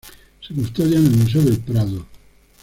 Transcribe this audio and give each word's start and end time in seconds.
Se 0.41 0.51
custodia 0.55 0.97
en 0.97 1.05
el 1.05 1.15
Museo 1.15 1.43
del 1.43 1.59
Prado. 1.59 2.07